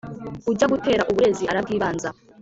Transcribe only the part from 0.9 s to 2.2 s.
uburezi arabwibanza